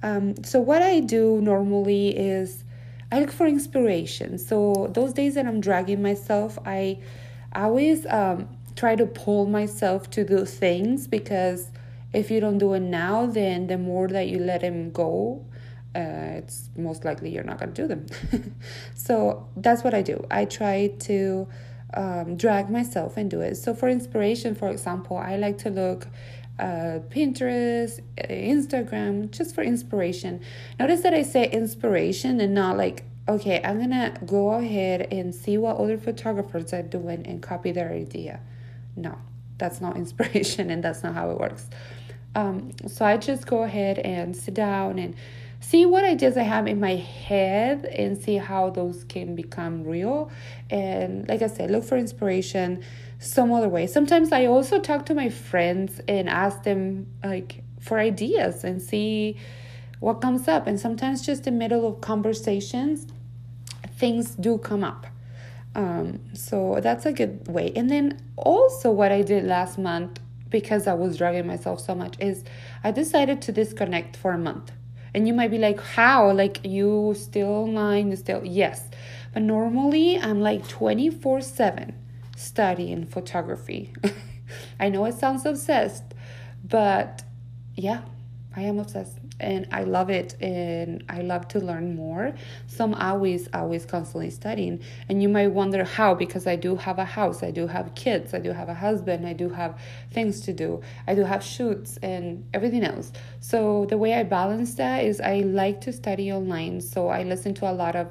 um, 0.04 0.36
so 0.44 0.60
what 0.60 0.82
i 0.82 1.00
do 1.00 1.40
normally 1.42 2.18
is 2.18 2.64
i 3.12 3.20
look 3.20 3.32
for 3.32 3.46
inspiration 3.46 4.38
so 4.38 4.90
those 4.94 5.14
days 5.14 5.36
that 5.36 5.46
i'm 5.46 5.62
dragging 5.62 6.02
myself 6.02 6.58
i 6.66 6.98
always 7.54 8.06
um, 8.08 8.48
try 8.76 8.96
to 8.96 9.06
pull 9.06 9.46
myself 9.46 10.10
to 10.10 10.24
do 10.24 10.46
things 10.46 11.08
because 11.08 11.70
if 12.14 12.30
you 12.30 12.40
don't 12.40 12.58
do 12.58 12.74
it 12.74 12.82
now 12.82 13.26
then 13.26 13.68
the 13.68 13.78
more 13.78 14.08
that 14.08 14.28
you 14.28 14.40
let 14.40 14.62
him 14.62 14.92
go 14.92 15.46
uh, 15.96 16.36
it's 16.36 16.70
most 16.76 17.06
likely 17.06 17.30
you're 17.30 17.44
not 17.44 17.58
going 17.58 17.74
to 17.74 17.82
do 17.82 17.88
them. 17.88 18.06
so 18.96 19.48
that's 19.56 19.84
what 19.84 19.94
I 19.94 20.02
do. 20.02 20.26
I 20.30 20.46
try 20.46 20.88
to 21.00 21.48
um, 21.94 22.36
drag 22.36 22.70
myself 22.70 23.18
and 23.18 23.30
do 23.30 23.42
it. 23.42 23.56
So 23.56 23.74
for 23.74 23.88
inspiration, 23.88 24.56
for 24.56 24.70
example, 24.70 25.18
I 25.18 25.38
like 25.38 25.58
to 25.60 25.70
look 25.70 26.08
uh, 26.60 27.00
Pinterest, 27.10 28.00
uh, 28.18 28.28
Instagram, 28.28 29.30
just 29.32 29.54
for 29.54 29.62
inspiration. 29.64 30.42
Notice 30.80 31.02
that 31.02 31.14
I 31.14 31.24
say 31.24 31.50
inspiration 31.50 32.40
and 32.40 32.54
not 32.54 32.78
like, 32.78 33.04
okay, 33.28 33.62
I'm 33.64 33.80
gonna 33.80 34.18
go 34.26 34.54
ahead 34.54 35.08
and 35.12 35.34
see 35.34 35.58
what 35.58 35.78
other 35.78 35.98
photographers 35.98 36.74
are 36.74 36.84
doing 36.84 37.26
and 37.26 37.42
copy 37.42 37.72
their 37.72 37.92
idea. 37.92 38.40
No, 38.96 39.18
that's 39.58 39.82
not 39.82 39.98
inspiration 40.04 40.70
and 40.70 40.84
that's 40.84 41.04
not 41.04 41.14
how 41.14 41.32
it 41.32 41.40
works. 41.40 41.70
Um, 42.36 42.72
so 42.88 43.06
I 43.06 43.18
just 43.18 43.48
go 43.48 43.64
ahead 43.64 44.00
and 44.00 44.36
sit 44.36 44.54
down 44.54 45.00
and 45.00 45.16
see 45.70 45.86
what 45.86 46.04
ideas 46.04 46.38
I 46.38 46.44
have 46.44 46.68
in 46.68 46.80
my 46.80 46.96
head 46.96 47.86
and 47.86 48.22
see 48.22 48.36
how 48.38 48.70
those 48.70 49.04
can 49.06 49.36
become 49.36 49.84
real. 49.84 50.30
And 50.70 51.28
like 51.28 51.42
I 51.42 51.48
said, 51.48 51.72
look 51.72 51.84
for 51.84 51.98
inspiration 51.98 52.84
some 53.18 53.52
other 53.52 53.68
way. 53.68 53.88
Sometimes 53.88 54.32
I 54.32 54.46
also 54.46 54.80
talk 54.80 55.08
to 55.08 55.16
my 55.16 55.30
friends 55.30 56.00
and 56.08 56.30
ask 56.30 56.62
them 56.64 57.08
like 57.24 57.64
for 57.80 57.98
ideas 57.98 58.64
and 58.64 58.80
see 58.80 59.38
what 60.00 60.22
comes 60.22 60.48
up. 60.48 60.68
And 60.68 60.80
sometimes 60.80 61.26
just 61.26 61.48
in 61.48 61.54
the 61.54 61.60
middle 61.60 61.88
of 61.88 62.00
conversations, 62.00 63.08
things 63.98 64.36
do 64.36 64.60
come 64.60 64.84
up. 64.84 65.08
Um, 65.74 66.20
so 66.34 66.80
that's 66.80 67.08
a 67.08 67.12
good 67.12 67.48
way. 67.48 67.72
And 67.76 67.90
then 67.90 68.22
also 68.38 68.92
what 68.92 69.12
I 69.12 69.24
did 69.24 69.46
last 69.46 69.80
month 69.80 70.20
because 70.52 70.86
I 70.86 70.94
was 70.94 71.18
dragging 71.18 71.48
myself 71.48 71.82
so 71.82 71.96
much 71.96 72.18
is 72.20 72.44
I 72.84 72.92
decided 72.92 73.42
to 73.44 73.52
disconnect 73.52 74.16
for 74.16 74.32
a 74.32 74.38
month. 74.38 74.72
And 75.16 75.30
you 75.30 75.34
might 75.34 75.50
be 75.50 75.58
like, 75.58 75.80
how? 75.80 76.30
Like, 76.34 76.60
you 76.66 77.14
still 77.18 77.48
online? 77.48 78.14
Still, 78.18 78.44
yes. 78.44 78.90
But 79.34 79.44
normally, 79.44 80.20
I'm 80.20 80.42
like 80.42 80.68
24 80.68 81.40
7 81.40 81.96
studying 82.36 83.06
photography. 83.06 83.94
I 84.80 84.90
know 84.90 85.06
it 85.06 85.14
sounds 85.14 85.46
obsessed, 85.46 86.04
but 86.66 87.24
yeah, 87.76 88.02
I 88.54 88.64
am 88.64 88.78
obsessed 88.78 89.18
and 89.40 89.68
I 89.72 89.84
love 89.84 90.10
it 90.10 90.36
and 90.42 91.04
I 91.10 91.22
love 91.22 91.48
to 91.50 91.60
learn 91.60 91.96
more. 91.96 92.34
So 92.68 92.86
I'm 92.86 92.94
always, 92.94 93.50
always 93.54 93.86
constantly 93.86 94.30
studying. 94.30 94.82
And 95.10 95.22
you 95.22 95.30
might 95.30 95.48
wonder 95.48 95.84
how, 95.84 96.16
because 96.16 96.48
I 96.48 96.56
do 96.56 96.76
have 96.76 97.00
a 97.00 97.06
house, 97.06 97.44
I 97.44 97.52
do 97.52 97.68
have 97.68 97.94
kids, 97.96 98.34
I 98.34 98.40
do 98.40 98.52
have 98.52 98.70
a 98.70 98.74
husband, 98.74 99.28
I 99.28 99.34
do 99.34 99.50
have 99.50 99.78
things 100.12 100.42
to 100.42 100.54
do, 100.54 100.82
I 101.08 101.16
do 101.16 101.24
have 101.24 101.44
shoots 101.44 101.98
and 102.02 102.46
everything 102.54 102.84
else. 102.84 103.12
So 103.40 103.86
the 103.90 103.98
way 103.98 104.14
I 104.14 104.24
balance 104.24 104.76
that 104.76 105.04
is 105.04 105.20
I 105.20 105.40
like 105.42 105.82
to 105.82 105.94
study 105.94 106.32
online. 106.32 106.80
So 106.80 107.10
I 107.10 107.24
listen 107.24 107.54
to 107.56 107.70
a 107.70 107.74
lot 107.74 107.96
of 107.96 108.08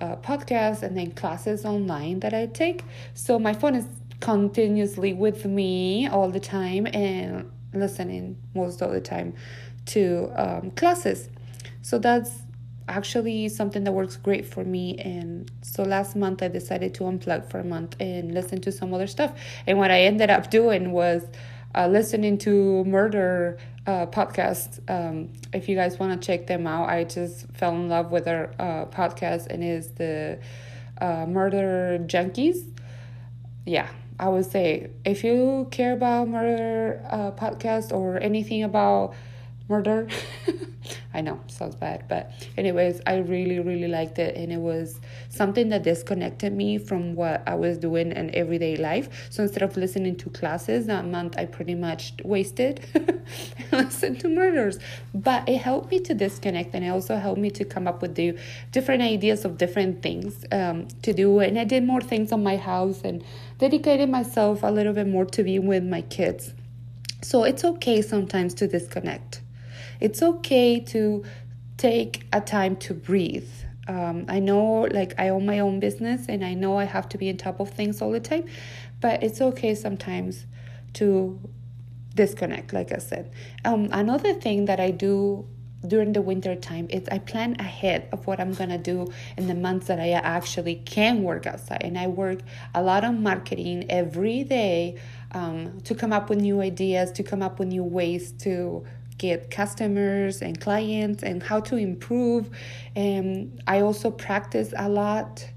uh, 0.00 0.16
podcasts 0.16 0.82
and 0.82 0.96
then 0.96 1.12
classes 1.12 1.64
online 1.64 2.20
that 2.20 2.34
I 2.34 2.46
take. 2.46 2.82
So 3.14 3.38
my 3.38 3.52
phone 3.52 3.74
is 3.74 3.86
continuously 4.20 5.12
with 5.12 5.44
me 5.44 6.08
all 6.08 6.30
the 6.30 6.40
time 6.40 6.86
and 6.86 7.50
listening 7.74 8.36
most 8.54 8.82
of 8.82 8.92
the 8.92 9.00
time 9.00 9.34
to 9.86 10.30
um, 10.36 10.70
classes. 10.72 11.28
So 11.82 11.98
that's 11.98 12.30
actually 12.88 13.48
something 13.48 13.84
that 13.84 13.92
works 13.92 14.16
great 14.16 14.46
for 14.46 14.64
me. 14.64 14.98
And 14.98 15.50
so 15.62 15.82
last 15.82 16.16
month 16.16 16.42
I 16.42 16.48
decided 16.48 16.94
to 16.94 17.04
unplug 17.04 17.50
for 17.50 17.60
a 17.60 17.64
month 17.64 17.96
and 18.00 18.34
listen 18.34 18.60
to 18.62 18.72
some 18.72 18.92
other 18.92 19.06
stuff. 19.06 19.32
And 19.66 19.78
what 19.78 19.90
I 19.90 20.02
ended 20.02 20.30
up 20.30 20.50
doing 20.50 20.92
was 20.92 21.24
uh, 21.74 21.88
listening 21.88 22.38
to 22.38 22.84
murder 22.84 23.58
uh, 23.86 24.06
podcasts. 24.06 24.78
Um, 24.88 25.32
if 25.52 25.68
you 25.68 25.76
guys 25.76 25.98
want 25.98 26.20
to 26.20 26.26
check 26.26 26.46
them 26.46 26.66
out, 26.66 26.88
I 26.88 27.04
just 27.04 27.46
fell 27.54 27.74
in 27.74 27.88
love 27.88 28.10
with 28.10 28.24
their 28.24 28.52
uh, 28.58 28.86
podcast 28.86 29.46
and 29.48 29.64
is 29.64 29.90
the 29.92 30.38
uh, 31.00 31.26
Murder 31.26 31.98
Junkies. 32.06 32.68
Yeah, 33.64 33.88
I 34.18 34.28
would 34.28 34.50
say 34.50 34.90
if 35.04 35.24
you 35.24 35.68
care 35.70 35.92
about 35.92 36.28
murder 36.28 37.04
uh, 37.08 37.30
podcast 37.32 37.92
or 37.92 38.18
anything 38.18 38.62
about 38.62 39.14
murder. 39.68 40.08
I 41.14 41.20
know, 41.20 41.40
sounds 41.46 41.74
bad, 41.74 42.04
but 42.08 42.32
anyways, 42.56 43.00
I 43.06 43.18
really, 43.18 43.60
really 43.60 43.88
liked 43.88 44.18
it, 44.18 44.36
and 44.36 44.50
it 44.50 44.58
was 44.58 45.00
something 45.28 45.68
that 45.68 45.82
disconnected 45.82 46.52
me 46.52 46.78
from 46.78 47.14
what 47.14 47.42
I 47.46 47.54
was 47.54 47.78
doing 47.78 48.12
in 48.12 48.34
everyday 48.34 48.76
life. 48.76 49.28
So 49.30 49.42
instead 49.42 49.62
of 49.62 49.76
listening 49.76 50.16
to 50.16 50.30
classes 50.30 50.86
that 50.86 51.06
month, 51.06 51.36
I 51.38 51.44
pretty 51.44 51.74
much 51.74 52.14
wasted 52.24 52.80
and 52.94 53.22
listened 53.72 54.20
to 54.20 54.28
murders. 54.28 54.78
But 55.14 55.48
it 55.48 55.58
helped 55.58 55.90
me 55.90 56.00
to 56.00 56.14
disconnect, 56.14 56.74
and 56.74 56.84
it 56.84 56.88
also 56.88 57.16
helped 57.16 57.40
me 57.40 57.50
to 57.50 57.64
come 57.64 57.86
up 57.86 58.00
with 58.00 58.14
the 58.14 58.38
different 58.72 59.02
ideas 59.02 59.44
of 59.44 59.58
different 59.58 60.02
things 60.02 60.44
um, 60.50 60.88
to 61.02 61.12
do. 61.12 61.40
And 61.40 61.58
I 61.58 61.64
did 61.64 61.84
more 61.84 62.00
things 62.00 62.32
on 62.32 62.42
my 62.42 62.56
house 62.56 63.02
and 63.04 63.22
dedicated 63.58 64.08
myself 64.08 64.62
a 64.62 64.70
little 64.70 64.94
bit 64.94 65.06
more 65.06 65.26
to 65.26 65.44
be 65.44 65.58
with 65.58 65.84
my 65.84 66.00
kids. 66.00 66.54
So 67.22 67.44
it's 67.44 67.64
okay 67.64 68.02
sometimes 68.02 68.54
to 68.54 68.66
disconnect. 68.66 69.41
It's 70.02 70.20
okay 70.20 70.80
to 70.80 71.22
take 71.76 72.26
a 72.32 72.40
time 72.40 72.74
to 72.76 72.92
breathe. 72.92 73.48
Um, 73.86 74.24
I 74.28 74.40
know, 74.40 74.88
like, 74.90 75.14
I 75.16 75.28
own 75.28 75.46
my 75.46 75.60
own 75.60 75.78
business 75.78 76.26
and 76.28 76.44
I 76.44 76.54
know 76.54 76.76
I 76.76 76.84
have 76.84 77.08
to 77.10 77.18
be 77.18 77.30
on 77.30 77.36
top 77.36 77.60
of 77.60 77.70
things 77.70 78.02
all 78.02 78.10
the 78.10 78.18
time, 78.18 78.46
but 79.00 79.22
it's 79.22 79.40
okay 79.40 79.76
sometimes 79.76 80.44
to 80.94 81.38
disconnect, 82.16 82.72
like 82.72 82.90
I 82.90 82.98
said. 82.98 83.30
Um, 83.64 83.90
another 83.92 84.34
thing 84.34 84.64
that 84.64 84.80
I 84.80 84.90
do 84.90 85.46
during 85.86 86.12
the 86.12 86.22
winter 86.22 86.56
time 86.56 86.88
is 86.90 87.08
I 87.08 87.18
plan 87.20 87.54
ahead 87.60 88.08
of 88.10 88.26
what 88.26 88.40
I'm 88.40 88.54
gonna 88.54 88.78
do 88.78 89.12
in 89.36 89.46
the 89.46 89.54
months 89.54 89.86
that 89.86 90.00
I 90.00 90.10
actually 90.10 90.76
can 90.76 91.22
work 91.22 91.46
outside. 91.46 91.82
And 91.84 91.96
I 91.96 92.08
work 92.08 92.40
a 92.74 92.82
lot 92.82 93.04
on 93.04 93.22
marketing 93.22 93.86
every 93.88 94.42
day 94.42 94.96
um, 95.30 95.80
to 95.82 95.94
come 95.94 96.12
up 96.12 96.28
with 96.28 96.40
new 96.40 96.60
ideas, 96.60 97.12
to 97.12 97.22
come 97.22 97.40
up 97.40 97.60
with 97.60 97.68
new 97.68 97.84
ways 97.84 98.32
to 98.42 98.84
get 99.22 99.52
customers 99.52 100.42
and 100.42 100.60
clients 100.60 101.22
and 101.22 101.40
how 101.40 101.60
to 101.60 101.76
improve. 101.76 102.50
And 102.96 103.62
I 103.68 103.80
also 103.80 104.10
practice 104.10 104.74
a 104.76 104.88
lot 104.88 105.48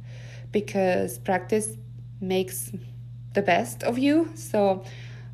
because 0.52 1.18
practice 1.18 1.76
makes 2.22 2.72
the 3.34 3.42
best 3.42 3.82
of 3.82 3.98
you. 3.98 4.30
So, 4.36 4.84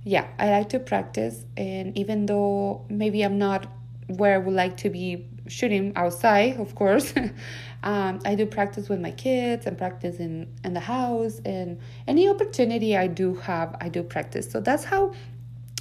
yeah, 0.06 0.28
I 0.40 0.50
like 0.50 0.70
to 0.70 0.80
practice. 0.80 1.46
And 1.58 1.96
even 1.98 2.26
though 2.26 2.86
maybe 2.90 3.22
I'm 3.22 3.38
not 3.38 3.68
where 4.08 4.36
I 4.36 4.38
would 4.38 4.56
like 4.56 4.78
to 4.78 4.90
be 4.90 5.28
shooting 5.48 5.92
outside, 5.98 6.56
of 6.58 6.74
course, 6.74 7.14
um, 7.84 8.22
I 8.24 8.36
do 8.36 8.46
practice 8.46 8.88
with 8.88 9.02
my 9.02 9.12
kids 9.12 9.66
and 9.66 9.78
practice 9.78 10.20
in, 10.20 10.48
in 10.64 10.74
the 10.74 10.80
house. 10.80 11.42
And 11.44 11.80
any 12.08 12.30
opportunity 12.30 12.96
I 12.96 13.08
do 13.08 13.36
have, 13.36 13.76
I 13.82 13.90
do 13.90 14.04
practice. 14.04 14.50
So 14.50 14.62
that's 14.62 14.86
how 14.86 15.12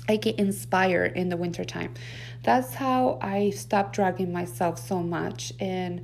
I 0.08 0.16
get 0.16 0.38
inspired 0.38 1.16
in 1.16 1.28
the 1.28 1.36
wintertime. 1.36 1.94
That's 2.42 2.74
how 2.74 3.18
I 3.20 3.50
stop 3.50 3.92
dragging 3.92 4.32
myself 4.32 4.78
so 4.78 5.02
much. 5.02 5.52
And 5.60 6.02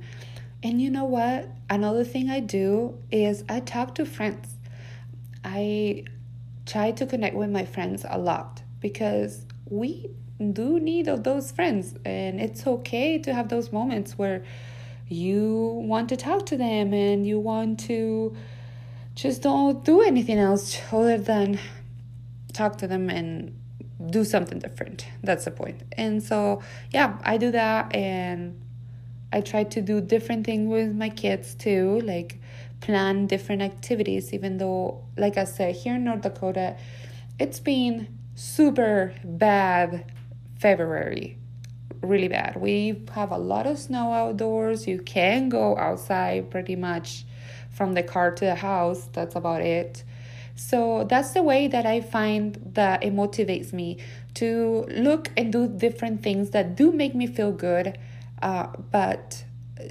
and 0.63 0.81
you 0.81 0.89
know 0.89 1.05
what? 1.05 1.49
Another 1.69 2.03
thing 2.03 2.29
I 2.29 2.39
do 2.39 2.97
is 3.11 3.43
I 3.47 3.59
talk 3.59 3.95
to 3.95 4.05
friends. 4.05 4.55
I 5.43 6.05
try 6.65 6.91
to 6.91 7.05
connect 7.05 7.35
with 7.35 7.49
my 7.49 7.65
friends 7.65 8.05
a 8.07 8.17
lot 8.17 8.61
because 8.79 9.45
we 9.69 10.09
do 10.53 10.79
need 10.79 11.05
those 11.05 11.51
friends 11.51 11.95
and 12.05 12.39
it's 12.39 12.67
okay 12.67 13.17
to 13.17 13.33
have 13.33 13.49
those 13.49 13.71
moments 13.71 14.17
where 14.17 14.43
you 15.07 15.81
want 15.85 16.09
to 16.09 16.17
talk 16.17 16.45
to 16.45 16.57
them 16.57 16.93
and 16.93 17.25
you 17.25 17.39
want 17.39 17.79
to 17.79 18.35
just 19.15 19.41
don't 19.41 19.83
do 19.83 20.01
anything 20.01 20.37
else 20.37 20.79
other 20.91 21.17
than 21.17 21.59
talk 22.53 22.77
to 22.77 22.87
them 22.87 23.09
and 23.09 23.57
do 24.05 24.23
something 24.23 24.59
different. 24.59 25.07
That's 25.23 25.45
the 25.45 25.51
point. 25.51 25.81
And 25.93 26.21
so, 26.21 26.61
yeah, 26.91 27.17
I 27.23 27.37
do 27.37 27.51
that 27.51 27.95
and 27.95 28.61
I 29.31 29.41
try 29.41 29.63
to 29.63 29.81
do 29.81 30.01
different 30.01 30.45
things 30.45 30.69
with 30.69 30.95
my 30.95 31.09
kids 31.09 31.55
too, 31.55 31.99
like 32.01 32.39
plan 32.79 33.27
different 33.27 33.61
activities, 33.61 34.33
even 34.33 34.57
though, 34.57 35.03
like 35.17 35.37
I 35.37 35.43
said, 35.43 35.75
here 35.75 35.95
in 35.95 36.03
North 36.03 36.21
Dakota, 36.21 36.77
it's 37.39 37.59
been 37.59 38.07
super 38.35 39.13
bad 39.23 40.11
February. 40.59 41.37
Really 42.01 42.27
bad. 42.27 42.55
We 42.55 43.03
have 43.13 43.31
a 43.31 43.37
lot 43.37 43.65
of 43.65 43.79
snow 43.79 44.13
outdoors. 44.13 44.87
You 44.87 44.99
can 45.01 45.49
go 45.49 45.75
outside 45.77 46.51
pretty 46.51 46.75
much 46.75 47.25
from 47.71 47.93
the 47.93 48.03
car 48.03 48.31
to 48.31 48.45
the 48.45 48.55
house. 48.55 49.09
That's 49.11 49.35
about 49.35 49.61
it. 49.61 50.03
So 50.57 51.05
that's 51.07 51.31
the 51.31 51.43
way 51.43 51.67
that 51.67 51.85
I 51.85 52.01
find 52.01 52.59
that 52.73 53.03
it 53.03 53.15
motivates 53.15 53.71
me 53.71 53.99
to 54.33 54.87
look 54.89 55.29
and 55.37 55.53
do 55.53 55.67
different 55.67 56.23
things 56.23 56.49
that 56.49 56.75
do 56.75 56.91
make 56.91 57.13
me 57.13 57.27
feel 57.27 57.51
good, 57.51 57.97
uh, 58.41 58.67
but 58.91 59.43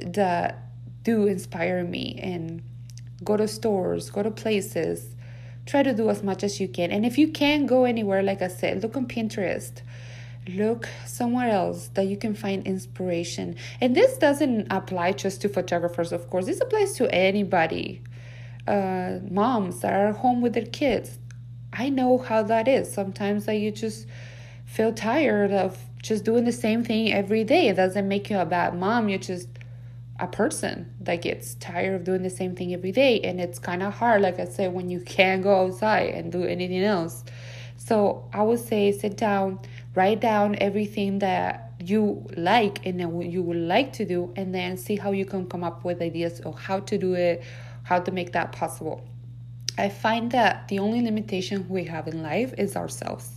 that 0.02 0.64
do 1.04 1.26
inspire 1.26 1.84
me 1.84 2.18
and 2.20 2.62
go 3.22 3.36
to 3.36 3.46
stores, 3.46 4.10
go 4.10 4.24
to 4.24 4.30
places, 4.30 5.14
try 5.66 5.84
to 5.84 5.94
do 5.94 6.10
as 6.10 6.24
much 6.24 6.42
as 6.42 6.58
you 6.60 6.66
can. 6.66 6.90
And 6.90 7.06
if 7.06 7.16
you 7.16 7.28
can't 7.28 7.68
go 7.68 7.84
anywhere, 7.84 8.22
like 8.22 8.42
I 8.42 8.48
said, 8.48 8.82
look 8.82 8.96
on 8.96 9.06
Pinterest. 9.06 9.82
Look 10.48 10.88
somewhere 11.04 11.50
else 11.50 11.88
that 11.94 12.06
you 12.06 12.16
can 12.16 12.34
find 12.34 12.64
inspiration. 12.66 13.56
And 13.80 13.96
this 13.96 14.16
doesn't 14.16 14.68
apply 14.70 15.12
just 15.12 15.40
to 15.42 15.48
photographers, 15.48 16.12
of 16.12 16.28
course. 16.30 16.46
This 16.46 16.60
applies 16.60 16.92
to 16.94 17.12
anybody 17.12 18.00
uh, 18.66 19.18
moms 19.30 19.80
that 19.80 19.92
are 19.92 20.12
home 20.12 20.40
with 20.40 20.54
their 20.54 20.66
kids. 20.66 21.18
I 21.72 21.88
know 21.88 22.18
how 22.18 22.42
that 22.44 22.68
is. 22.68 22.92
Sometimes 22.92 23.46
that 23.46 23.56
you 23.56 23.70
just 23.70 24.06
feel 24.64 24.92
tired 24.92 25.52
of 25.52 25.78
just 26.02 26.24
doing 26.24 26.44
the 26.44 26.52
same 26.52 26.84
thing 26.84 27.12
every 27.12 27.44
day. 27.44 27.68
It 27.68 27.76
doesn't 27.76 28.08
make 28.08 28.30
you 28.30 28.38
a 28.38 28.46
bad 28.46 28.74
mom. 28.74 29.08
You're 29.08 29.18
just 29.18 29.48
a 30.18 30.26
person 30.26 30.92
that 31.00 31.22
gets 31.22 31.54
tired 31.56 31.94
of 31.94 32.04
doing 32.04 32.22
the 32.22 32.30
same 32.30 32.54
thing 32.56 32.72
every 32.72 32.92
day. 32.92 33.20
And 33.20 33.40
it's 33.40 33.58
kind 33.58 33.82
of 33.82 33.94
hard, 33.94 34.22
like 34.22 34.40
I 34.40 34.46
said, 34.46 34.72
when 34.72 34.88
you 34.88 35.00
can't 35.00 35.42
go 35.42 35.66
outside 35.66 36.14
and 36.14 36.32
do 36.32 36.44
anything 36.44 36.82
else. 36.82 37.24
So 37.76 38.28
I 38.32 38.42
would 38.42 38.58
say 38.58 38.92
sit 38.92 39.16
down, 39.16 39.60
write 39.94 40.20
down 40.20 40.56
everything 40.60 41.18
that 41.20 41.74
you 41.78 42.26
like 42.36 42.86
and 42.86 42.98
then 42.98 43.20
you 43.20 43.42
would 43.42 43.58
like 43.58 43.92
to 43.94 44.06
do, 44.06 44.32
and 44.34 44.54
then 44.54 44.76
see 44.78 44.96
how 44.96 45.12
you 45.12 45.26
can 45.26 45.46
come 45.46 45.62
up 45.62 45.84
with 45.84 46.00
ideas 46.00 46.40
of 46.40 46.58
how 46.58 46.80
to 46.80 46.96
do 46.96 47.14
it 47.14 47.44
how 47.86 48.00
to 48.00 48.10
make 48.10 48.32
that 48.32 48.50
possible. 48.50 49.00
I 49.78 49.88
find 49.90 50.32
that 50.32 50.66
the 50.66 50.80
only 50.80 51.00
limitation 51.02 51.68
we 51.68 51.84
have 51.84 52.08
in 52.08 52.20
life 52.20 52.52
is 52.58 52.74
ourselves 52.74 53.30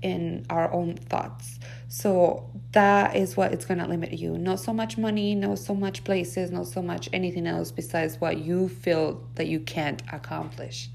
in 0.00 0.46
our 0.48 0.72
own 0.72 0.96
thoughts. 0.96 1.58
So 1.88 2.48
that 2.72 3.16
is 3.16 3.36
what 3.36 3.52
it's 3.52 3.66
going 3.66 3.80
to 3.80 3.86
limit 3.86 4.14
you. 4.14 4.38
Not 4.38 4.60
so 4.60 4.72
much 4.72 4.96
money, 4.96 5.34
not 5.34 5.58
so 5.58 5.74
much 5.74 6.04
places, 6.04 6.50
not 6.50 6.68
so 6.68 6.80
much 6.80 7.10
anything 7.12 7.46
else 7.46 7.70
besides 7.70 8.18
what 8.18 8.38
you 8.38 8.70
feel 8.70 9.22
that 9.34 9.46
you 9.46 9.60
can't 9.60 10.02
accomplish. 10.10 10.88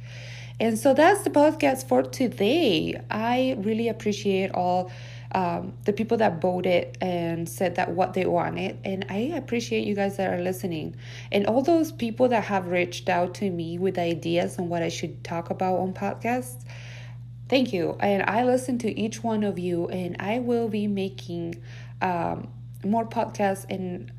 And 0.59 0.79
so 0.79 0.95
that's 0.95 1.21
the 1.21 1.29
podcast 1.29 1.87
for 1.87 2.01
today. 2.01 2.99
I 3.11 3.57
really 3.59 3.89
appreciate 3.89 4.49
all 4.55 4.91
um, 5.33 5.73
the 5.85 5.93
people 5.93 6.17
that 6.17 6.41
voted 6.41 6.97
and 7.01 7.47
said 7.47 7.75
that 7.75 7.91
what 7.91 8.13
they 8.13 8.25
wanted. 8.25 8.77
And 8.85 9.05
I 9.09 9.33
appreciate 9.35 9.85
you 9.85 9.95
guys 9.95 10.17
that 10.17 10.33
are 10.33 10.41
listening. 10.41 10.95
And 11.31 11.45
all 11.47 11.61
those 11.61 11.91
people 11.91 12.29
that 12.29 12.45
have 12.45 12.67
reached 12.67 13.09
out 13.09 13.35
to 13.35 13.49
me 13.49 13.77
with 13.77 13.97
ideas 13.97 14.57
on 14.57 14.69
what 14.69 14.83
I 14.83 14.89
should 14.89 15.23
talk 15.23 15.49
about 15.49 15.79
on 15.79 15.93
podcasts. 15.93 16.63
Thank 17.49 17.73
you. 17.73 17.97
And 17.99 18.23
I 18.23 18.43
listen 18.43 18.77
to 18.79 18.99
each 18.99 19.23
one 19.23 19.43
of 19.43 19.57
you, 19.57 19.87
and 19.87 20.17
I 20.19 20.39
will 20.39 20.67
be 20.67 20.87
making 20.87 21.61
um, 22.01 22.49
more 22.83 23.05
podcasts 23.05 23.65
and 23.69 24.11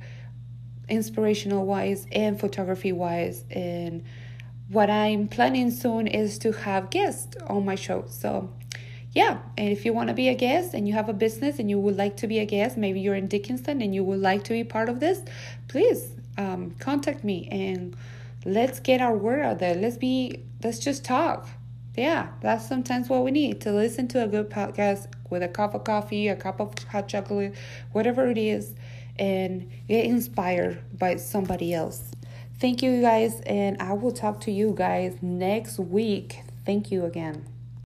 inspirational 0.88 1.66
wise 1.66 2.06
and 2.12 2.40
photography 2.40 2.92
wise. 2.92 3.44
And 3.50 4.04
what 4.68 4.88
I'm 4.90 5.28
planning 5.28 5.70
soon 5.70 6.06
is 6.06 6.38
to 6.40 6.52
have 6.52 6.90
guests 6.90 7.36
on 7.46 7.64
my 7.64 7.74
show. 7.74 8.04
So 8.08 8.50
yeah, 9.12 9.38
and 9.56 9.68
if 9.70 9.84
you 9.84 9.92
want 9.92 10.08
to 10.08 10.14
be 10.14 10.28
a 10.28 10.34
guest 10.34 10.74
and 10.74 10.86
you 10.86 10.94
have 10.94 11.08
a 11.08 11.14
business 11.14 11.58
and 11.58 11.70
you 11.70 11.78
would 11.78 11.96
like 11.96 12.16
to 12.18 12.26
be 12.26 12.38
a 12.40 12.44
guest, 12.44 12.76
maybe 12.76 13.00
you're 13.00 13.14
in 13.14 13.26
Dickinson 13.26 13.80
and 13.80 13.94
you 13.94 14.04
would 14.04 14.20
like 14.20 14.44
to 14.44 14.52
be 14.52 14.64
part 14.64 14.88
of 14.88 15.00
this, 15.00 15.22
please 15.66 16.14
um, 16.36 16.72
contact 16.78 17.24
me 17.24 17.48
and 17.50 17.96
let's 18.44 18.80
get 18.80 19.00
our 19.00 19.16
word 19.16 19.40
out 19.40 19.58
there. 19.58 19.74
Let's 19.74 19.96
be, 19.96 20.44
let's 20.62 20.78
just 20.78 21.04
talk. 21.04 21.48
Yeah, 21.96 22.28
that's 22.42 22.68
sometimes 22.68 23.08
what 23.08 23.24
we 23.24 23.30
need 23.32 23.60
to 23.62 23.72
listen 23.72 24.06
to 24.08 24.22
a 24.22 24.28
good 24.28 24.50
podcast 24.50 25.08
with 25.30 25.42
a 25.42 25.48
cup 25.48 25.74
of 25.74 25.84
coffee, 25.84 26.28
a 26.28 26.36
cup 26.36 26.60
of 26.60 26.72
hot 26.84 27.08
chocolate, 27.08 27.54
whatever 27.92 28.28
it 28.30 28.38
is, 28.38 28.74
and 29.18 29.68
get 29.88 30.04
inspired 30.04 30.80
by 30.96 31.16
somebody 31.16 31.74
else. 31.74 32.12
Thank 32.60 32.82
you 32.82 33.00
guys, 33.00 33.40
and 33.40 33.80
I 33.80 33.94
will 33.94 34.12
talk 34.12 34.40
to 34.42 34.52
you 34.52 34.74
guys 34.76 35.16
next 35.22 35.78
week. 35.78 36.40
Thank 36.64 36.92
you 36.92 37.04
again. 37.04 37.57